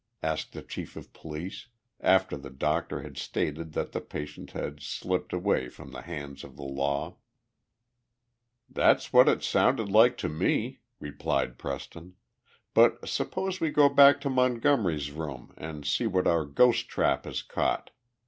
[0.23, 1.67] asked the chief of police,
[1.99, 6.55] after the doctor had stated that the patient had slipped away from the hands of
[6.55, 7.17] the law.
[8.67, 12.15] "That's what it sounded like to me," replied Preston.
[12.73, 17.43] "But suppose we go back to Montgomery's room and see what our ghost trap has
[17.43, 17.91] caught.